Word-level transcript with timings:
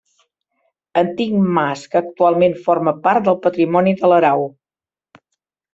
Antic 1.01 1.35
mas 1.59 1.83
que 1.91 1.99
actualment 2.01 2.57
forma 2.65 2.97
part 3.05 3.29
del 3.29 3.39
patrimoni 3.47 3.97
de 4.03 4.13
l'Arau. 4.15 4.49